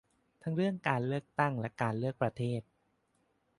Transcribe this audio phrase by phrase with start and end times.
[0.43, 2.61] ทั้งเรื่องการเลือกตั้งและการเลือกประเทศ